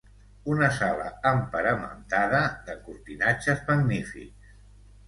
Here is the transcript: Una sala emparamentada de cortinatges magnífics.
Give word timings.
Una 0.53 0.69
sala 0.77 1.09
emparamentada 1.33 2.41
de 2.71 2.79
cortinatges 2.89 3.65
magnífics. 3.71 4.55